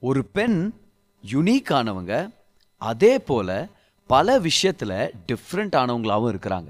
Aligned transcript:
ஒரு 0.00 0.24
பெண் 0.24 0.72
யுனீக்கானவங்க 1.32 2.32
அதே 2.76 3.18
போல் 3.18 3.68
பல 4.06 4.38
விஷயத்தில் 4.38 5.14
டிஃப்ரெண்ட் 5.32 5.74
ஆனவங்களாகவும் 5.74 6.32
இருக்கிறாங்க. 6.34 6.66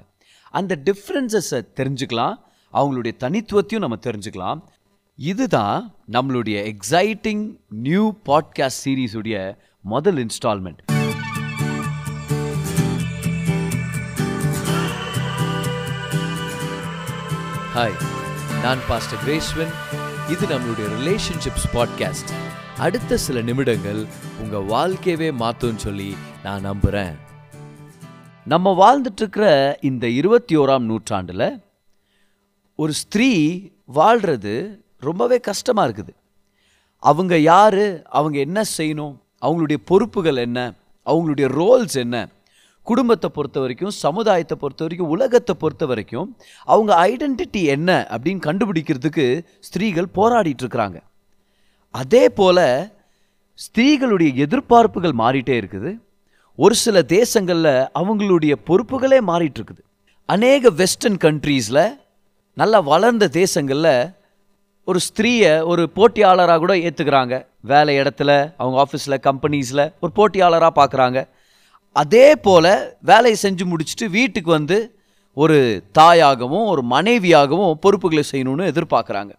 அந்த 0.51 0.79
டிஃப்ரென்சஸை 0.83 1.61
தெரிஞ்சுக்கலாம் 1.75 2.35
அவங்களுடைய 2.73 3.13
தனித்துவத்தையும் 3.19 3.77
நம்ம 3.77 3.95
தெரிஞ்சுக்கலாம். 3.95 4.59
இதுதான் 5.15 5.95
நம்மளுடைய 6.11 6.57
எக்ஸைட்டிங் 6.71 7.55
நியூ 7.69 8.13
பாட்காஸ்ட் 8.25 8.81
சீரீஸுடைய 8.83 9.57
முதல் 9.81 10.15
இன்ஸ்டால்மெண்ட் 10.15 10.81
ஹாய் 17.75 17.97
நான் 18.61 18.79
பாஸ்டர் 18.87 19.19
கிரேஸ்வன் 19.25 19.73
இது 20.29 20.47
நம்மளுடைய 20.47 20.87
ரிலேஷன்ஷிப்ஸ் 20.99 21.67
பாட்காஸ்ட் 21.73 22.31
அடுத்த 22.79 23.17
சில 23.17 23.41
நிமிடங்கள் 23.41 24.05
உங்கள் 24.41 24.65
வாழ்க்கையவே 24.65 25.29
மாற்றும்னு 25.39 25.75
சொல்லி 25.75 26.15
நான் 26.43 26.61
நம்புகிறேன் 26.61 27.15
நம்ம 28.45 28.73
வாழ்ந்துட்டு 28.81 29.15
இருக்கிற 29.15 29.77
இந்த 29.81 30.07
இருபத்தி 30.07 30.57
ஓராம் 30.57 30.79
நூற்றாண்டில் 30.79 31.61
ஒரு 32.75 32.93
ஸ்திரீ 32.93 33.61
வாழ்கிறது 33.85 34.83
ரொம்பவே 34.99 35.39
கஷ்டமாக 35.39 35.87
இருக்குது. 35.87 36.13
அவங்க 36.97 37.37
யார்? 37.37 38.03
அவங்க 38.05 38.39
என்ன 38.39 38.63
செய்யணும்? 38.77 39.15
அவங்களுடைய 39.41 39.77
பொறுப்புகள் 39.85 40.35
என்ன? 40.35 40.73
அவங்களுடைய 41.05 41.47
ரோல்ஸ் 41.47 41.97
என்ன? 41.97 42.27
குடும்பத்தை 42.83 43.29
பொறுத்த 43.29 43.59
வரைக்கும் 43.59 43.89
சமுதாயத்தை 43.89 44.57
பொறுத்த 44.57 44.83
வரைக்கும் 44.83 45.09
உலகத்தை 45.09 45.55
பொறுத்த 45.59 45.85
வரைக்கும் 45.85 46.37
அவங்க 46.63 47.07
ஐடென்டிட்டி 47.07 47.63
என்ன 47.65 48.07
அப்படின்னு 48.09 48.41
கண்டுபிடிக்கிறதுக்கு 48.49 49.45
ஸ்திரீகள் 49.59 50.09
போராடிட்டு 50.15 50.63
இருக்கிறாங்க. 50.65 50.99
அதே 51.93 52.29
போல் 52.29 52.65
ஸ்திரீகளுடைய 53.59 54.29
எதிர்பார்ப்புகள் 54.35 55.13
மாறிட்டே 55.13 55.55
இருக்குது. 55.61 55.91
ஒரு 56.59 56.75
சில 56.75 57.01
தேசங்களில் 57.01 57.87
அவங்களுடைய 57.95 58.53
பொறுப்புகளே 58.67 59.19
மாறிட்டு 59.21 59.57
இருக்குது 59.59 59.83
அநேக 60.29 60.69
வெஸ்டர்ன் 60.69 61.17
கண்ட்ரீஸில் 61.17 61.97
நல்லா 62.57 62.79
வளர்ந்த 62.81 63.29
தேசங்களில் 63.33 64.11
ஒரு 64.87 64.99
ஸ்திரீயை 64.99 65.51
ஒரு 65.61 65.89
போட்டியாளராக 65.95 66.59
கூட 66.59 66.73
ஏற்றுக்கிறாங்க 66.77 67.45
வேலை 67.61 67.95
இடத்துல 67.95 68.31
அவங்க 68.57 68.77
ஆஃபீஸில் 68.85 69.23
கம்பெனிஸில் 69.23 69.91
ஒரு 69.99 70.11
போட்டியாளராக 70.15 70.71
பார்க்குறாங்க 70.79 71.19
அதே 71.95 72.35
போல் 72.35 72.71
வேலையை 73.01 73.37
செஞ்சு 73.43 73.65
முடிச்சுட்டு 73.65 74.09
வீட்டுக்கு 74.09 74.51
வந்து 74.51 74.77
ஒரு 75.37 75.57
தாயாகவும் 75.97 76.65
ஒரு 76.65 76.83
மனைவியாகவும் 76.83 77.79
பொறுப்புகளை 77.79 78.23
செய்யணும்னு 78.31 78.69
எதிர்பார்க்குறாங்க 78.69 79.33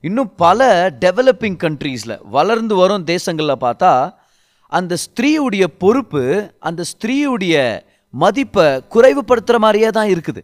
இன்னும் 0.00 0.34
பல 0.36 0.90
டெவலப்பிங் 1.00 1.56
கண்ட்ரீஸில் 1.64 2.20
வளர்ந்து 2.22 2.74
வரும் 2.74 3.04
தேசங்களில் 3.04 3.62
பார்த்தா 3.64 4.14
அந்த 4.68 4.96
ஸ்திரீயுடைய 5.04 5.64
பொறுப்பு 5.78 6.52
அந்த 6.58 6.84
ஸ்திரீயுடைய 6.92 7.80
மதிப்பை 8.10 8.66
குறைவுபடுத்துகிற 8.94 9.58
மாதிரியே 9.58 9.88
தான் 9.88 10.08
இருக்குது. 10.08 10.42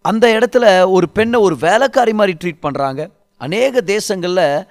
அந்த 0.00 0.38
இடத்துல 0.38 0.90
ஒரு 0.90 1.08
பெண்ணை 1.08 1.40
ஒரு 1.40 1.56
வேலைக்காரி 1.56 2.12
மாதிரி 2.12 2.36
ட்ரீட் 2.44 2.64
பண்ணுறாங்க 2.66 3.10
அநேக 3.36 3.80
தேசங்களில் 3.80 4.66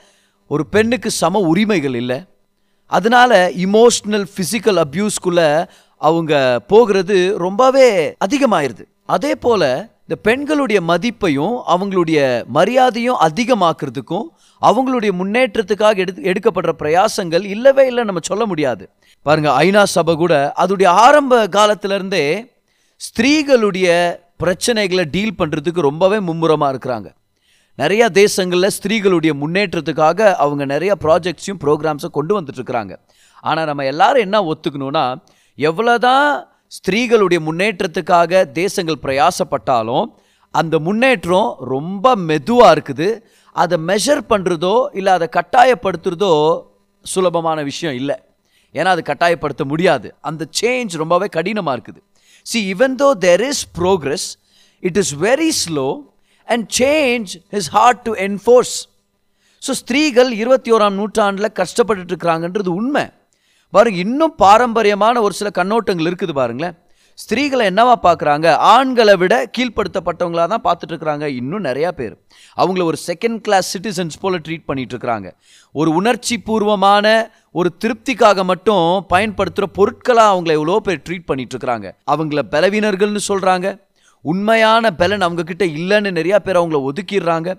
ஒரு 0.47 0.65
பெண்ணுக்கு 0.65 1.11
சம 1.11 1.39
உரிமைகள் 1.39 1.95
இல்லை. 1.95 2.19
அதனால 2.85 3.49
இமோஷ்னல் 3.49 4.25
ஃபிசிக்கல் 4.33 4.79
அப்யூஸ்க்குள்ளே 4.85 5.67
அவங்க 5.97 6.59
போகிறது 6.67 7.37
ரொம்பவே 7.37 8.15
அதிகமாயிருது. 8.25 8.83
அதே 9.05 9.35
போல் 9.35 9.94
இந்த 10.09 10.15
பெண்களுடைய 10.27 10.79
மதிப்பையும் 10.89 11.55
அவங்களுடைய 11.73 12.19
மரியாதையும் 12.57 13.21
அதிகமாக்குறதுக்கும் 13.27 14.27
அவங்களுடைய 14.61 15.11
முன்னேற்றத்துக்காக 15.19 16.03
எடு 16.03 16.13
எடுக்கப்படுற 16.31 16.71
பிரயாசங்கள் 16.81 17.45
இல்லவே 17.53 17.83
இல்லை 17.89 18.03
நம்ம 18.03 18.21
சொல்ல 18.29 18.45
முடியாது. 18.45 18.83
பாருங்க 19.25 19.49
ஐநா 19.63 19.83
சபை 19.95 20.15
கூட 20.15 20.33
அதோடைய 20.63 20.89
ஆரம்ப 21.05 21.41
காலத்திலிருந்தே 21.57 22.25
ஸ்திரீகளுடைய 23.01 23.87
பிரச்சனைகளை 24.43 25.05
டீல் 25.15 25.37
பண்ணுறதுக்கு 25.39 25.87
ரொம்பவே 25.89 26.19
மும்முரமாக 26.29 26.71
இருக்கிறாங்க. 26.73 27.07
நிறையா 27.79 28.05
தேசங்களில் 28.21 28.75
ஸ்திரீகளுடைய 28.77 29.31
முன்னேற்றத்துக்காக 29.41 30.19
அவங்க 30.43 30.65
நிறையா 30.73 30.95
ப்ராஜெக்ட்ஸையும் 31.05 31.61
ப்ரோக்ராம்ஸும் 31.63 32.17
கொண்டு 32.17 32.33
வந்துட்டுருக்குறாங்க 32.37 32.93
ஆனால் 33.43 33.67
நம்ம 33.69 33.85
எல்லாரும் 33.93 34.25
என்ன 34.27 34.37
ஒத்துக்கணும்னா 34.51 35.05
எவ்வளோதான் 35.57 36.27
ஸ்திரீகளுடைய 36.71 37.39
முன்னேற்றத்துக்காக 37.47 38.41
தேசங்கள் 38.61 39.03
பிரயாசப்பட்டாலும் 39.05 40.05
அந்த 40.53 40.75
முன்னேற்றம் 40.87 41.49
ரொம்ப 41.73 42.15
மெதுவாக 42.29 42.73
இருக்குது. 42.75 43.07
அதை 43.55 43.77
மெஷர் 43.89 44.23
பண்ணுறதோ 44.31 44.75
இல்லை 44.99 45.11
அதை 45.17 45.27
கட்டாயப்படுத்துறதோ 45.37 46.33
சுலபமான 47.05 47.57
விஷயம் 47.69 47.95
இல்லை. 48.01 48.17
ஏன்னா 48.75 48.89
அது 48.95 49.03
கட்டாயப்படுத்த 49.11 49.63
முடியாது. 49.71 50.07
அந்த 50.29 50.43
சேஞ்ச் 50.59 50.93
ரொம்பவே 51.03 51.27
கடினமாக 51.37 51.75
இருக்குது. 51.77 52.01
See 52.45 52.57
even 52.73 52.95
though 53.03 53.09
there 53.27 53.43
is 53.51 53.63
progress 53.79 54.27
it 54.83 54.97
is 55.03 55.13
very 55.27 55.51
slow 55.63 55.87
and 56.47 56.65
change 56.81 57.31
is 57.59 57.69
hard 57.77 58.03
to 58.07 58.13
enforce 58.27 58.75
so 59.61 59.73
ஸ்திரீகள் 59.81 60.31
இருபத்தி 60.41 60.71
ஓராம் 60.75 60.97
நூற்றாண்டில் 61.01 61.55
கஷ்டப்பட்டுட்டு 61.61 62.11
இருக்கிறாங்கன்றது 62.13 62.71
உண்மை. 62.79 63.05
பாருங்க 63.73 63.99
இன்னும் 63.99 64.35
பாரம்பரியமான 64.35 65.21
ஒரு 65.21 65.33
சில 65.33 65.49
கண்ணோட்டங்கள் 65.57 66.09
இருக்குது 66.09 66.31
பாருங்களேன். 66.31 66.75
ஸ்திரீகளை 67.17 67.63
என்னவா 67.71 67.93
பார்க்குறாங்க? 68.03 68.47
ஆண்களை 68.73 69.15
விட 69.15 69.49
கீழ்ப்படுத்தப்பட்டவங்களாக 69.57 70.47
தான் 70.53 70.63
பார்த்துட்ருக்குறாங்க. 70.63 71.25
இன்னும் 71.39 71.63
நிறையா 71.63 71.91
பேர். 71.91 72.15
அவங்கள 72.57 72.83
ஒரு 72.83 72.97
செகண்ட் 73.07 73.39
கிளாஸ் 73.45 73.77
சிட்டிசன்ஸ் 73.77 74.17
போல் 74.21 74.41
ட்ரீட் 74.47 74.65
பண்ணிட்டு 74.65 74.93
இருக்கிறாங்க 74.95 75.29
ஒரு 75.71 75.91
உணர்ச்சி 75.93 76.37
பூர்வமான 76.37 77.31
ஒரு 77.51 77.69
திருப்திக்காக 77.83 78.43
மட்டும் 78.43 79.05
பயன்படுத்துகிற 79.07 79.67
பொருட்களாக 79.73 80.33
அவங்கள 80.33 80.51
எவ்வளோ 80.51 80.79
பேர் 80.79 81.01
ட்ரீட் 81.09 81.27
பண்ணிகிட்ருக்குறாங்க 81.31 81.89
அவங்கள 82.11 82.41
பலவீனர்கள்னு 82.51 83.23
சொல்கிறாங்க 83.27 83.67
உண்மையான 84.21 84.91
பலன் 84.91 85.21
அவங்கக்கிட்ட 85.21 85.65
இல்லைன்னு 85.79 86.11
நிறையா 86.19 86.35
பேர் 86.35 86.59
அவங்கள 86.61 86.77
ஒதுக்கிடுறாங்க. 86.89 87.49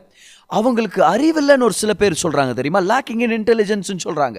அவங்களுக்கு 0.46 1.00
அறிவில்லைன்னு 1.02 1.66
ஒரு 1.68 1.76
சில 1.82 1.94
பேர் 1.94 2.22
சொல்கிறாங்க 2.22 2.52
தெரியுமா? 2.52 2.80
லேக்கிங் 2.80 3.22
இன் 3.26 3.34
இன்டெலிஜென்ஸ்னு 3.38 4.04
சொல்கிறாங்க 4.04 4.38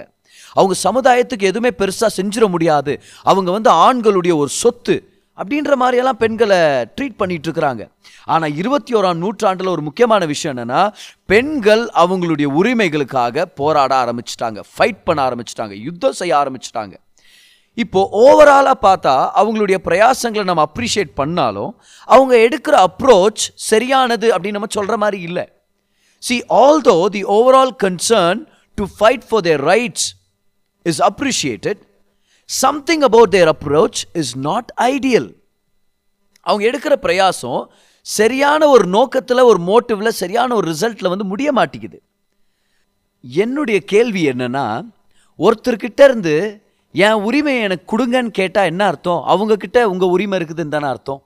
அவங்க 0.53 0.75
சமுதாயத்துக்கு 0.83 1.49
எதுவுமே 1.51 1.69
பெருசாக 1.77 2.09
செஞ்சிட 2.17 2.47
முடியாது. 2.47 2.95
அவங்க 3.23 3.51
வந்து 3.51 3.71
ஆண்களுடைய 3.85 4.35
ஒரு 4.35 4.49
சொத்து 4.49 4.97
அப்படின்ற 5.37 5.73
மாதிரியெல்லாம் 5.81 6.21
பெண்களை 6.23 6.57
ட்ரீட் 6.95 7.17
பண்ணிட்டு 7.17 7.51
இருக்கிறாங்க. 7.51 7.83
ஆனால் 8.25 8.55
இருபத்தி 8.55 8.93
ஓராம் 8.93 9.21
நூற்றாண்டில் 9.23 9.73
ஒரு 9.73 9.81
முக்கியமான 9.81 10.25
விஷயம் 10.25 10.57
என்னென்னா 10.57 10.93
பெண்கள் 11.25 11.83
அவங்களுடைய 12.03 12.47
உரிமைகளுக்காக 12.59 13.45
போராட 13.59 13.91
ஆரம்பிச்சிட்டாங்க. 14.03 14.61
ஃபைட் 14.73 15.03
பண்ண 15.03 15.19
ஆரம்பிச்சிட்டாங்க. 15.29 15.75
யுத்தம் 15.87 16.17
செய்ய 16.21 16.33
ஆரம்பிச்சிட்டாங்க. 16.43 16.95
இப்போ 17.73 18.01
ஓவராலாக 18.25 18.77
பார்த்தா 18.85 19.15
அவங்களுடைய 19.39 19.77
பிரயாசங்களை 19.87 20.43
நம்ம 20.43 20.63
அப்ரிஷியேட் 20.67 21.11
பண்ணாலும் 21.13 21.71
அவங்க 22.15 22.33
எடுக்கிற 22.37 22.75
அப்ரோச் 22.87 23.43
சரியானது 23.55 24.27
அப்படின்னு 24.35 24.57
நம்ம 24.59 24.73
சொல்கிற 24.77 24.97
மாதிரி 24.97 25.21
இல்லை. 25.21 25.45
See 26.19 26.43
although 26.49 27.05
the 27.15 27.23
overall 27.23 27.75
concern 27.83 28.39
to 28.75 28.85
fight 28.99 29.25
for 29.29 29.41
their 29.41 29.63
rights 29.65 30.07
is 30.91 31.01
appreciated 31.09 31.81
something 32.49 33.03
about 33.09 33.33
their 33.35 33.51
approach 33.55 34.01
is 34.21 34.33
not 34.47 34.69
ideal 34.93 35.29
அவங்க 36.45 36.63
எடுக்கிற 36.69 36.95
பிரயாசம் 37.05 37.61
சரியான 38.05 38.61
ஒரு 38.73 38.85
நோக்கத்தில் 38.97 39.47
ஒரு 39.49 39.59
மோட்டிவில் 39.69 40.17
சரியான 40.21 40.49
ஒரு 40.57 40.65
ரிசல்ட்டில் 40.71 41.11
வந்து 41.13 41.25
முடிய 41.31 41.49
மாட்டேங்குது. 41.57 41.97
என்னுடைய 43.23 43.77
கேள்வி 43.91 44.21
என்னென்னா 44.31 44.65
ஒருத்தர்கிட்ட 45.39 46.01
இருந்து 46.09 46.35
என் 46.95 47.23
உரிமையை 47.27 47.61
எனக்கு 47.67 47.85
கொடுங்கன்னு 47.93 48.31
கேட்டால் 48.39 48.69
என்ன 48.71 48.83
அர்த்தம்? 48.91 49.21
அவங்கக்கிட்ட 49.33 49.77
உங்கள் 49.93 50.13
உரிமை 50.15 50.37
இருக்குதுன்னு 50.39 50.75
தானே 50.75 50.87
அர்த்தம்? 50.93 51.21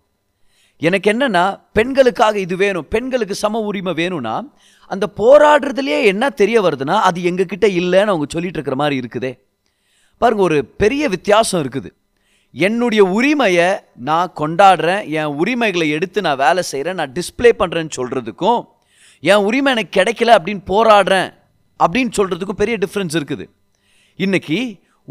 எனக்கு 0.81 1.07
என்னன்னா 1.13 1.43
பெண்களுக்காக 1.77 2.35
இது 2.45 2.55
வேணும் 2.63 2.87
பெண்களுக்கு 2.93 3.35
சம 3.43 3.59
உரிமை 3.69 3.93
வேணும்னா 4.01 4.35
அந்த 4.91 5.05
போராடுறதுலேயே 5.21 5.99
என்ன 6.11 6.29
தெரிய 6.41 6.57
வருதுன்னா 6.67 6.95
அது 7.09 7.21
எங்ககிட்ட 7.31 7.67
இல்லைன்னு 7.81 8.13
அவங்க 8.13 8.27
சொல்லிட்டு 8.35 8.59
இருக்கிற 8.59 8.77
மாதிரி 8.81 8.95
இருக்குதே. 9.01 9.31
பாருங்க 10.21 10.43
ஒரு 10.49 10.59
பெரிய 10.81 11.03
வித்தியாசம் 11.15 11.61
இருக்குது. 11.63 11.89
என்னுடைய 12.53 13.01
உரிமையை 13.17 13.67
நான் 14.09 14.33
கொண்டாடுறேன் 14.39 15.03
என் 15.19 15.35
உரிமைகளை 15.41 15.87
எடுத்து 15.97 16.19
நான் 16.27 16.41
வேலை 16.45 16.61
செய்கிறேன் 16.71 16.99
நான் 17.01 17.13
டிஸ்ப்ளே 17.17 17.51
பண்ணுறேன்னு 17.61 17.97
சொல்கிறதுக்கும் 17.99 18.61
என் 19.31 19.45
உரிமை 19.49 19.71
எனக்கு 19.75 19.93
கிடைக்கல 19.99 20.35
அப்படின்னு 20.37 20.63
போராடுறேன் 20.73 21.29
அப்படின்னு 21.79 22.11
சொல்கிறதுக்கும் 22.17 22.61
பெரிய 22.61 22.77
டிஃப்ரென்ஸ் 22.83 23.15
இருக்குது. 23.19 23.45
இன்றைக்கி 24.19 24.59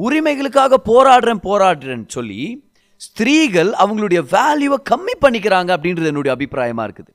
உரிமைகளுக்காக 0.07 0.75
போராடுறேன் 0.91 1.41
போராடுறேன்னு 1.49 2.09
சொல்லி 2.17 2.41
ஸ்திரீகள் 3.07 3.71
அவங்களுடைய 3.83 4.21
வேல்யூவை 4.35 4.79
கம்மி 4.91 5.15
பண்ணிக்கிறாங்க 5.25 5.71
அப்படின்றது 5.77 6.11
என்னுடைய 6.13 6.33
அபிப்பிராயமாக 6.37 6.87
இருக்குது. 6.89 7.11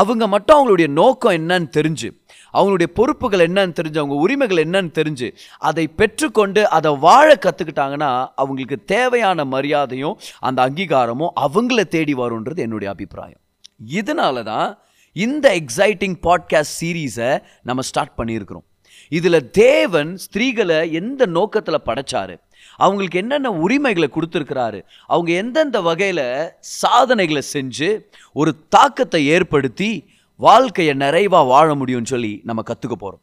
அவங்க 0.00 0.24
மட்டும் 0.34 0.56
அவங்களுடைய 0.56 0.88
நோக்கம் 1.00 1.36
என்னன்னு 1.38 1.68
தெரிஞ்சு 1.76 2.08
அவங்களுடைய 2.56 2.88
பொறுப்புகள் 2.98 3.44
என்னன்னு 3.46 3.76
தெரிஞ்சு 3.78 4.00
அவங்க 4.02 4.16
உரிமைகள் 4.24 4.62
என்னன்னு 4.64 4.92
தெரிஞ்சு 4.98 5.28
அதை 5.68 5.84
பெற்றுக்கொண்டு 6.00 6.62
அதை 6.76 6.90
வாழ 7.06 7.28
கற்றுக்கிட்டாங்கன்னா 7.34 8.10
அவங்களுக்கு 8.34 8.78
தேவையான 8.94 9.44
மரியாதையும் 9.54 10.18
அந்த 10.40 10.58
அங்கீகாரமும் 10.68 11.34
அவங்கள 11.46 11.84
தேடி 11.96 12.14
வரும்ன்றது 12.14 12.62
என்னுடைய 12.66 12.88
அபிப்பிராயம். 12.94 13.42
இதனால 14.00 14.42
தான் 14.42 14.68
இந்த 15.16 15.46
எக்ஸைட்டிங் 15.60 16.16
பாட்காஸ்ட் 16.26 16.76
சீரீஸை 16.80 17.30
நம்ம 17.62 17.82
ஸ்டார்ட் 17.82 18.16
பண்ணியிருக்கிறோம். 18.18 18.66
இதில் 19.12 19.50
தேவன் 19.50 20.10
ஸ்திரீகளை 20.24 20.78
எந்த 21.00 21.22
நோக்கத்தில் 21.36 21.86
படைச்சாரு? 21.88 22.34
அவங்களுக்கு 22.76 23.18
என்னென்ன 23.18 23.48
உரிமைகளை 23.64 24.08
கொடுத்துருக்கிறாரு? 24.12 24.80
அவங்க 25.06 25.30
எந்தெந்த 25.42 25.80
வகையில் 25.80 26.26
சாதனைகளை 26.80 27.42
செஞ்சு 27.52 27.88
ஒரு 28.32 28.52
தாக்கத்தை 28.68 29.20
ஏற்படுத்தி 29.26 29.90
வாழ்க்கையை 30.40 30.94
நிறைவாக 31.04 31.50
வாழ 31.52 31.68
முடியும்னு 31.74 32.12
சொல்லி 32.14 32.32
நம்ம 32.44 32.62
கற்றுக்க 32.70 32.96
போகிறோம் 32.96 33.22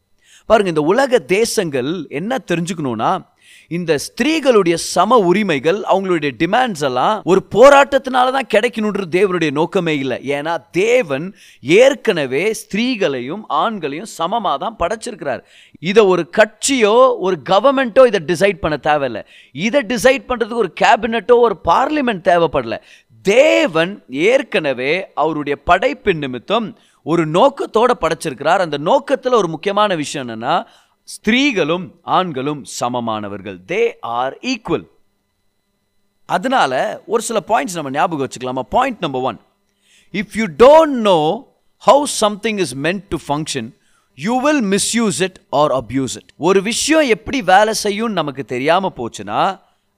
பாருங்க 0.49 0.73
இந்த 0.73 0.83
உலக 0.93 1.19
தேசங்கள் 1.37 1.91
என்ன 2.19 2.39
தெரிஞ்சுக்கணும்னா 2.51 3.11
இந்த 3.75 3.91
ஸ்திரீகளுடைய 4.05 4.73
சம 4.73 5.17
உரிமைகள் 5.29 5.77
அவங்களுடைய 5.91 6.31
டிமாண்ட்ஸ் 6.41 6.83
எல்லாம் 6.87 7.21
ஒரு 7.31 7.41
போராட்டத்தினால 7.55 8.31
தான் 8.31 8.49
கிடைக்கணுன்ற 8.53 9.03
தேவனுடைய 9.17 9.51
நோக்கமே 9.51 9.93
இல்லை. 9.97 10.17
ஏன்னா 10.37 10.53
தேவன் 10.71 11.25
ஏற்கனவே 11.63 12.43
ஸ்திரீகளையும் 12.61 13.43
ஆண்களையும் 13.61 14.11
சமமாக 14.17 14.57
தான் 14.57 14.77
படைச்சிருக்கிறார். 14.79 15.41
இதை 15.79 16.03
ஒரு 16.05 16.25
கட்சியோ 16.39 16.95
ஒரு 17.27 17.37
கவர்மெண்ட்டோ 17.51 18.05
இதை 18.11 18.21
டிசைட் 18.31 18.63
பண்ண 18.63 18.77
தேவையில்ல. 18.89 19.21
இதை 19.55 19.81
டிசைட் 19.93 20.27
பண்ணுறதுக்கு 20.29 20.63
ஒரு 20.65 20.73
கேபினட்டோ 20.83 21.37
ஒரு 21.47 21.57
பார்லிமெண்ட் 21.71 22.27
தேவைப்படல. 22.31 22.77
தேவன் 23.25 23.91
ஏற்கனவே 24.09 24.93
அவருடைய 25.13 25.55
படைப்பின் 25.69 26.23
நிமித்தம் 26.23 26.67
ஒரு 27.05 27.23
நோக்கத்தோடு 27.35 27.93
படைச்சிருக்கிறார். 28.01 28.61
அந்த 28.65 28.77
நோக்கத்தில் 28.89 29.39
ஒரு 29.39 29.47
முக்கியமான 29.47 29.95
விஷயம் 30.01 30.25
என்னென்னா 30.25 30.55
ஸ்திரீகளும் 31.07 31.85
ஆண்களும் 32.17 32.61
சமமானவர்கள். 32.79 33.57
தே 33.71 33.81
ஆர் 34.17 34.35
ஈக்குவல் 34.51 34.85
அதனால 36.29 36.73
ஒரு 37.05 37.21
சில 37.29 37.39
பாயிண்ட்ஸ் 37.47 37.77
நம்ம 37.77 37.89
ஞாபகம் 37.89 38.27
வச்சுக்கலாமா? 38.27 38.63
Point 38.75 39.01
number 39.05 39.21
one 39.21 39.39
if 40.13 40.35
you 40.39 40.45
don't 40.65 40.99
know 41.09 41.19
how 41.87 42.03
something 42.03 42.59
is 42.65 42.75
meant 42.85 43.03
to 43.13 43.17
function 43.27 43.69
you 44.17 44.33
will 44.45 44.63
misuse 44.75 45.19
it 45.27 45.37
or 45.61 45.71
abuse 45.71 46.15
it 46.19 46.31
ஒரு 46.37 46.61
விஷயம் 46.61 47.07
எப்படி 47.15 47.41
வேலை 47.53 47.73
செய்யும்னு 47.83 48.19
நமக்கு 48.21 48.45
தெரியாமல் 48.53 48.95
போச்சுன்னா 48.97 49.41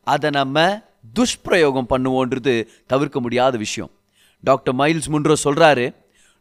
அதை 0.03 0.29
நம்ம 0.29 0.63
துஷ்பிரயோகம் 1.13 1.89
பண்ணுவோன்றது 1.89 2.53
தவிர்க்க 2.87 3.19
முடியாத 3.19 3.57
விஷயம். 3.57 3.91
டாக்டர் 4.43 4.75
மைல்ஸ் 4.75 5.09
முன்றோ 5.13 5.35
சொல்கிறாரு 5.43 5.85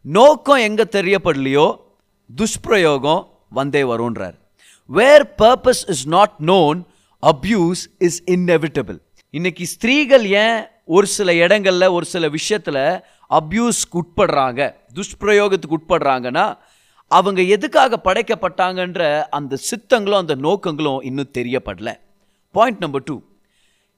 நோக்கம் 0.07 0.57
எங்கே 0.57 0.83
தெரியப்படலையோ? 0.83 1.77
துஷ்பிரயோகம் 2.35 3.29
வந்தே 3.49 3.81
வரும்ன்றார். 3.83 4.33
Where 4.85 5.35
purpose 5.37 5.89
is 5.89 6.07
not 6.07 6.33
known 6.45 6.85
abuse 7.23 7.83
is 7.97 8.23
inevitable 8.25 8.97
இன்னைக்கு 9.29 9.65
ஸ்திரீகள் 9.65 10.25
ஏன் 10.25 10.65
ஒரு 10.85 11.07
சில 11.07 11.31
இடங்கள்ல 11.31 11.91
ஒரு 11.91 12.05
சில 12.05 12.29
விஷயத்துல 12.29 13.03
அப்யூஸ்க்கு 13.29 13.99
உட்படுறாங்க 14.01 14.75
துஷ்பிரயோகத்துக்கு 14.93 15.77
உட்படுறாங்கன்னா 15.77 16.57
அவங்க 17.07 17.41
எதுக்காக 17.41 17.99
படைக்கப்பட்டாங்கன்ற 18.03 19.23
அந்த 19.23 19.57
சித்தங்களும் 19.57 20.27
அந்த 20.27 20.35
நோக்கங்களும் 20.35 21.03
இன்னும் 21.03 21.31
தெரியப்படல. 21.37 21.95
Point 22.51 22.79
number 22.79 23.03
two 23.03 23.21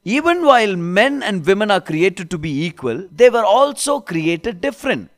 even 0.05 0.39
while 0.39 0.75
men 0.75 1.21
and 1.21 1.49
women 1.49 1.71
are 1.71 1.83
created 1.89 2.27
to 2.27 2.39
be 2.39 2.71
equal 2.71 3.07
they're 3.15 3.43
also 3.43 3.99
created 4.11 4.67
different 4.67 5.15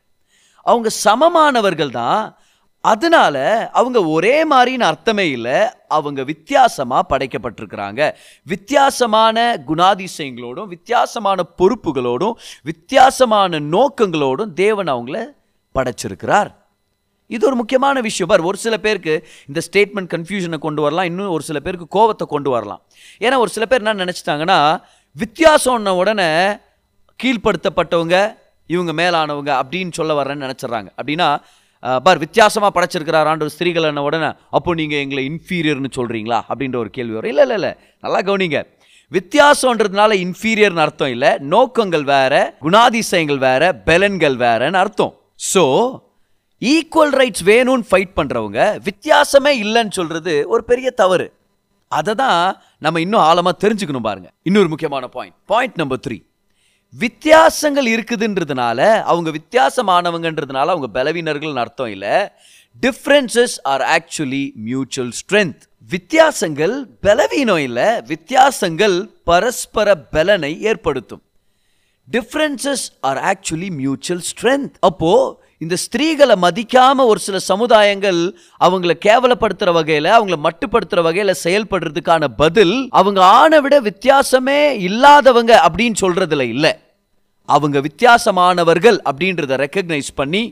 அவங்க 0.62 0.88
சமமானவர்கள் 1.04 1.90
தான். 1.90 2.38
அதனால 2.80 3.70
அவங்க 3.72 4.04
ஒரே 4.04 4.48
மாதிரின்னு 4.48 4.88
அர்த்தமே 4.90 5.30
இல்லை. 5.30 5.58
அவங்க 5.88 6.22
வித்தியாசமாக 6.22 7.16
படைக்கப்பட்டிருக்கிறாங்க. 7.16 8.14
வித்தியாசமான 8.44 9.64
குணாதிசயங்களோடும் 9.68 10.66
வித்தியாசமான 10.66 11.44
பொறுப்புகளோடும் 11.58 12.32
வித்தியாசமான 12.62 13.60
நோக்கங்களோடும் 13.60 14.52
தேவன் 14.52 14.86
அவங்கள 14.86 15.26
படைச்சிருக்கிறார். 15.74 16.58
இது 17.26 17.46
ஒரு 17.46 17.56
முக்கியமான 17.56 18.00
விஷயம். 18.00 18.28
பார் 18.28 18.40
ஒரு 18.40 18.56
சில 18.56 18.76
பேருக்கு 18.76 19.28
இந்த 19.46 19.60
ஸ்டேட்மெண்ட் 19.66 20.12
கன்ஃபியூஷனை 20.14 20.58
கொண்டு 20.58 20.82
வரலாம். 20.82 21.04
இன்னும் 21.04 21.28
ஒரு 21.28 21.42
சில 21.42 21.60
பேருக்கு 21.60 21.98
கோவத்தை 21.98 22.26
கொண்டு 22.26 22.50
வரலாம். 22.50 22.82
ஏன்னா 23.18 23.36
ஒரு 23.36 23.48
சில 23.48 23.66
பேர் 23.66 23.82
என்ன 23.82 24.04
நினச்சிட்டாங்கன்னா 24.04 24.82
வித்தியாசம்ன 25.16 25.88
உடனே 25.88 26.56
கீழ்ப்படுத்தப்பட்டவங்க 27.22 28.38
இவங்க 28.74 28.92
மேலானவங்க 29.00 29.52
அப்படின்னு 29.62 29.92
சொல்ல 29.98 30.12
வர்றேன்னு 30.20 30.44
நினச்சிட்றாங்க. 30.46 30.90
அப்படின்னா 30.98 31.28
பார் 32.06 32.20
வித்தியாசமாக 32.24 32.72
படைச்சிருக்கிறாரான்ற 32.76 33.46
ஸ்திரீகள் 33.54 33.88
என்ன 33.90 34.02
உடனே 34.08 34.28
அப்போ 34.56 34.70
நீங்கள் 34.80 35.00
எங்களை 35.04 35.22
இன்ஃபீரியர்னு 35.30 35.90
சொல்கிறீங்களா 35.98 36.38
அப்படின்ற 36.50 36.76
ஒரு 36.82 36.90
கேள்வி 36.96 37.14
வரும். 37.16 37.30
இல்லை 37.32 37.44
இல்லை 37.46 37.56
இல்லை. 37.60 37.72
நல்லா 38.04 38.20
கவனிங்க. 38.28 38.60
வித்தியாசன்றதுனால 39.16 40.16
இன்ஃபீரியர்னு 40.24 40.82
அர்த்தம் 40.84 41.12
இல்லை. 41.14 41.30
நோக்கங்கள் 41.54 42.04
வேற 42.12 42.34
குணாதிசயங்கள் 42.66 43.40
வேற 43.48 43.72
பலன்கள் 43.88 44.36
வேறன்னு 44.44 44.80
அர்த்தம். 44.82 45.12
ஸோ 45.52 45.64
ஈக்குவல் 46.62 47.14
ரைட்ஸ் 47.20 47.44
வேணும்னு 47.50 47.88
ஃபைட் 47.90 48.16
பண்ணுறவங்க 48.18 48.60
வித்தியாசமே 48.88 49.52
இல்லைன்னு 49.64 49.96
சொல்கிறது 49.98 50.34
ஒரு 50.54 50.62
பெரிய 50.70 50.90
தவறு. 51.02 51.26
அதை 51.98 52.12
தான் 52.24 52.42
நம்ம 52.84 53.00
இன்னும் 53.04 53.24
ஆழமாக 53.28 53.54
தெரிஞ்சுக்கணும் 53.64 54.08
பாருங்க. 54.08 54.28
இன்னொரு 54.48 54.68
முக்கியமான 54.72 55.04
பாயிண்ட் 55.16 55.36
பாயிண்ட் 55.52 55.80
நம்பர் 55.82 56.02
த்ரீ 56.06 56.18
வித்தியாசங்கள் 56.90 57.86
இருக்குதுன்றதுனால 57.86 59.02
அவங்க 59.02 59.30
வித்தியாசமானவங்கன்றதுனால 59.30 60.66
அவங்க 60.66 61.02
பலவீனர்கள்னு 61.02 61.58
அர்த்தம் 61.58 61.86
இல்லை. 61.86 62.28
Differences 62.80 63.56
are 63.62 63.80
actually 63.80 64.52
mutual 64.54 65.12
strength 65.20 65.60
வித்தியாசங்கள் 65.88 66.86
பலவீனம் 67.00 67.58
இல்லை 67.58 68.00
வித்தியாசங்கள் 68.06 69.10
பரஸ்பர 69.24 69.96
பலனை 69.96 70.62
ஏற்படுத்தும். 70.62 71.22
Differences 72.10 72.86
are 73.00 73.16
actually 73.16 73.70
mutual 73.70 74.24
strength 74.32 74.74
அப்போது 74.80 75.42
இந்த 75.64 75.74
ஸ்திரீகளை 75.84 76.34
மதிக்காமல் 76.44 77.08
ஒரு 77.12 77.20
சில 77.24 77.38
சமுதாயங்கள் 77.48 78.20
அவங்கள 78.66 78.92
கேவலப்படுத்துகிற 79.06 79.72
வகையில் 79.78 80.08
அவங்கள 80.18 80.36
மட்டுப்படுத்துகிற 80.46 81.02
வகையில் 81.06 81.40
செயல்படுறதுக்கான 81.42 82.30
பதில் 82.42 82.76
அவங்க 83.00 83.20
ஆணை 83.40 83.58
விட 83.64 83.76
வித்தியாசமே 83.88 84.60
இல்லாதவங்க 84.88 85.52
அப்படின்னு 85.66 86.00
சொல்கிறதுல 86.04 86.46
இல்லை. 86.54 86.72
அவங்க 87.48 87.78
வித்தியாசமானவர்கள் 87.88 88.98
அப்படின்றத 89.10 89.58
ரெக்கக்னைஸ் 89.64 90.10
பண்ணி 90.22 90.42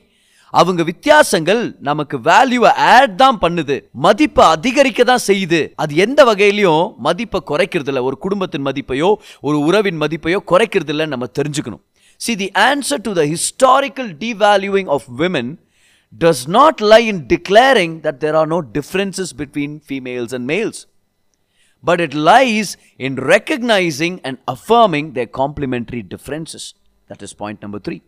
அவங்க 0.54 0.82
வித்தியாசங்கள் 0.90 1.62
நமக்கு 1.88 2.16
வேல்யூவை 2.28 2.70
ஆட் 2.92 3.16
தான் 3.22 3.38
பண்ணுது. 3.42 3.74
மதிப்பை 4.06 4.44
அதிகரிக்க 4.54 5.00
தான் 5.10 5.26
செய்யுது. 5.26 5.60
அது 5.82 5.92
எந்த 6.04 6.20
வகையிலையும் 6.30 6.86
மதிப்பை 7.06 7.40
குறைக்கிறது 7.50 7.90
இல்லை 7.92 8.02
ஒரு 8.10 8.16
குடும்பத்தின் 8.24 8.66
மதிப்பையோ 8.68 9.10
ஒரு 9.48 9.58
உறவின் 9.68 10.00
மதிப்பையோ 10.04 10.38
குறைக்கிறது 10.52 10.92
இல்லைன்னு 10.94 11.14
நம்ம 11.16 11.28
தெரிஞ்சுக்கணும். 11.38 11.82
See, 12.17 12.35
the 12.35 12.51
answer 12.55 12.97
to 12.99 13.13
the 13.13 13.25
historical 13.25 14.07
devaluing 14.23 14.87
of 14.87 15.09
women 15.23 15.59
does 16.17 16.47
not 16.47 16.81
lie 16.81 17.05
in 17.11 17.27
declaring 17.27 18.01
that 18.01 18.19
there 18.19 18.35
are 18.35 18.45
no 18.45 18.61
differences 18.61 19.33
between 19.33 19.79
females 19.79 20.31
and 20.31 20.45
males, 20.45 20.79
but 21.83 21.99
it 21.99 22.13
lies 22.13 22.77
in 22.97 23.15
recognizing 23.15 24.21
and 24.23 24.37
affirming 24.47 25.13
their 25.13 25.27
complementary 25.41 26.03
differences. 26.03 26.65
That 27.09 27.21
is 27.21 27.33
point 27.33 27.61
number 27.61 27.79
three. 27.79 28.01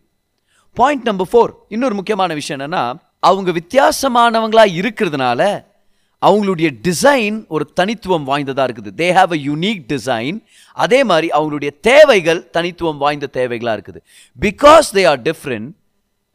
Point 0.74 1.04
number 1.04 1.28
four 1.32 1.52
இன்னொரு 1.68 1.96
முக்கியமான 1.96 2.34
விஷயம் 2.34 2.60
என்னன்னா 2.60 2.82
அவங்க 3.20 3.52
வித்தியாசமானவங்களா 3.52 4.64
இருக்கிறதுனால 4.82 5.42
அவங்களுடைய 6.27 6.69
design 6.87 7.37
ஒரு 7.49 7.65
தனித்துவம் 7.75 8.25
வாய்ந்ததாக 8.25 8.73
இருக்குது. 8.73 8.93
They 9.03 9.09
have 9.19 9.33
a 9.37 9.41
unique 9.49 9.83
design 9.93 10.37
அதே 10.73 11.05
மாதிரி 11.05 11.29
அவங்களுடைய 11.39 11.71
தேவைகள் 11.81 12.51
தனித்துவம் 12.51 12.99
வாய்ந்த 12.99 13.31
தேவைகளாக 13.33 13.77
இருக்குது. 13.79 14.01
Because 14.41 14.91
they 14.95 15.09
are 15.09 15.23
different 15.23 15.71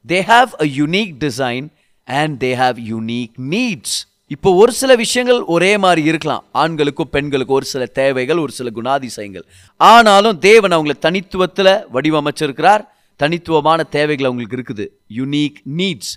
they 0.07 0.19
have 0.31 0.51
a 0.65 0.67
unique 0.79 1.13
design 1.19 1.67
and 2.03 2.43
they 2.43 2.51
have 2.63 2.77
unique 2.91 3.31
needs 3.53 3.97
இப்போ 4.27 4.53
ஒரு 4.53 4.71
சில 4.71 4.95
விஷயங்கள் 4.95 5.41
ஒரே 5.55 5.77
மாதிரி 5.77 6.03
இருக்கலாம். 6.07 6.43
ஆண்களுக்கும் 6.51 7.09
பெண்களுக்கும் 7.09 7.55
ஒரு 7.55 7.65
சில 7.65 7.85
தேவைகள் 7.85 8.37
ஒரு 8.37 8.51
சில 8.51 8.69
குணாதிசயங்கள். 8.75 9.45
ஆனாலும் 9.77 10.39
தேவன் 10.39 10.71
அவங்களை 10.71 10.95
தனித்துவத்தில் 11.01 11.73
வடிவமைச்சிருக்கிறார். 11.93 12.83
தனித்துவமான 13.15 13.83
தேவைகள் 13.83 14.25
அவங்களுக்கு 14.25 14.57
இருக்குது. 14.57 14.85
யூனிக் 15.17 15.59
நீட்ஸ் 15.77 16.13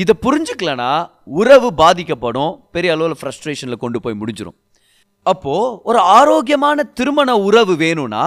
இதை 0.00 0.14
புரிஞ்சுக்கலனா 0.22 0.90
உறவு 1.24 1.74
பாதிக்கப்படும் 1.74 2.52
பெரிய 2.72 2.92
அளவில் 2.92 3.16
ஃப்ரஸ்ட்ரேஷனில் 3.20 3.76
கொண்டு 3.76 4.00
போய் 4.00 4.18
முடிஞ்சிடும் 4.20 4.56
அப்போது 5.26 5.78
ஒரு 5.82 5.98
ஆரோக்கியமான 5.98 6.82
திருமண 6.82 7.36
உறவு 7.38 7.76
வேணும்னா 7.76 8.24